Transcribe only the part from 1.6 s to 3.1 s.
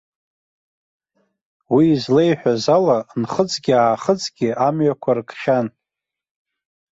Уи излеиҳәаз ала,